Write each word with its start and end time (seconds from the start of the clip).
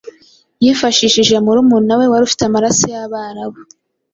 Yifashishije 0.63 1.35
murumuna 1.45 1.93
we 1.99 2.05
wari 2.11 2.23
ufite 2.27 2.43
amaraso 2.45 2.83
y’Abarabu, 2.93 3.59